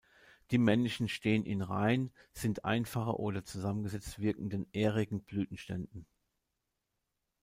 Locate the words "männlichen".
0.57-1.07